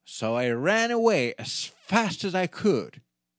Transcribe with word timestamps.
so 0.03 0.33
I 0.33 0.49
ran 0.49 0.89
away 0.89 1.35
as 1.37 1.63
fast 1.65 2.23
as 2.23 2.33
I 2.33 2.47
could." 2.47 3.03